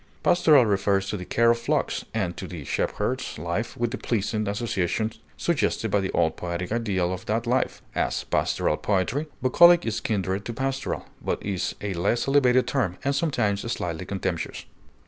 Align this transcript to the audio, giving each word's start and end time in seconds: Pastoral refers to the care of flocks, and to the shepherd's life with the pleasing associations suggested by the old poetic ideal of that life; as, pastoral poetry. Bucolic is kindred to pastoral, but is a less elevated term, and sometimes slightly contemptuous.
Pastoral 0.23 0.65
refers 0.65 1.07
to 1.09 1.15
the 1.17 1.25
care 1.25 1.51
of 1.51 1.59
flocks, 1.59 2.03
and 2.11 2.35
to 2.35 2.47
the 2.47 2.63
shepherd's 2.63 3.37
life 3.37 3.77
with 3.77 3.91
the 3.91 3.99
pleasing 3.99 4.47
associations 4.47 5.19
suggested 5.37 5.91
by 5.91 5.99
the 5.99 6.09
old 6.11 6.35
poetic 6.37 6.71
ideal 6.71 7.13
of 7.13 7.27
that 7.27 7.45
life; 7.45 7.83
as, 7.93 8.23
pastoral 8.23 8.77
poetry. 8.77 9.27
Bucolic 9.43 9.85
is 9.85 9.99
kindred 9.99 10.43
to 10.45 10.53
pastoral, 10.53 11.05
but 11.21 11.39
is 11.45 11.75
a 11.81 11.93
less 11.93 12.27
elevated 12.27 12.65
term, 12.65 12.97
and 13.03 13.13
sometimes 13.15 13.61
slightly 13.71 14.07
contemptuous. 14.07 14.65